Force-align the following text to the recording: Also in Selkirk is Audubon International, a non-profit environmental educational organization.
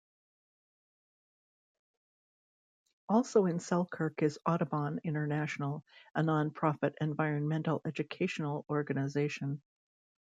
Also 3.07 3.45
in 3.45 3.59
Selkirk 3.59 4.23
is 4.23 4.39
Audubon 4.49 4.99
International, 5.03 5.85
a 6.15 6.23
non-profit 6.23 6.95
environmental 6.99 7.83
educational 7.85 8.65
organization. 8.67 9.61